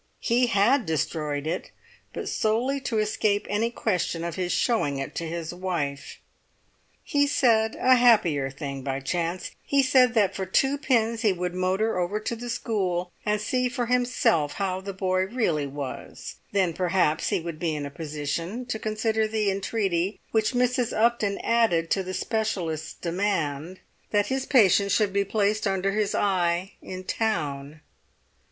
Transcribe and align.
He 0.23 0.47
had 0.47 0.87
destroyed 0.87 1.45
it, 1.45 1.69
but 2.11 2.27
solely 2.27 2.79
to 2.79 2.97
escape 2.97 3.45
any 3.51 3.69
question 3.69 4.23
of 4.23 4.33
his 4.33 4.51
showing 4.51 4.97
it 4.97 5.13
to 5.13 5.27
his 5.27 5.53
wife. 5.53 6.17
He 7.03 7.27
said 7.27 7.75
a 7.79 7.93
happier 7.93 8.49
thing 8.49 8.81
by 8.81 8.99
chance; 9.01 9.51
he 9.63 9.83
said 9.83 10.15
that 10.15 10.33
for 10.33 10.47
two 10.47 10.79
pins 10.79 11.21
he 11.21 11.31
would 11.31 11.53
motor 11.53 11.99
over 11.99 12.19
to 12.19 12.35
the 12.35 12.49
school 12.49 13.11
and 13.27 13.39
see 13.39 13.69
for 13.69 13.85
himself 13.85 14.53
how 14.53 14.81
the 14.81 14.91
boy 14.91 15.25
really 15.27 15.67
was; 15.67 16.37
then 16.51 16.73
perhaps 16.73 17.29
he 17.29 17.39
would 17.39 17.59
be 17.59 17.75
in 17.75 17.85
a 17.85 17.91
position 17.91 18.65
to 18.65 18.79
consider 18.79 19.27
the 19.27 19.51
entreaty 19.51 20.19
which 20.31 20.53
Mrs. 20.53 20.97
Upton 20.97 21.37
added 21.43 21.91
to 21.91 22.01
the 22.01 22.15
specialist's 22.15 22.95
demand, 22.95 23.79
that 24.09 24.25
his 24.29 24.47
patient 24.47 24.91
should 24.91 25.13
be 25.13 25.23
placed 25.23 25.67
under 25.67 25.91
his 25.91 26.15
eye 26.15 26.73
in 26.81 27.03
town. 27.03 27.81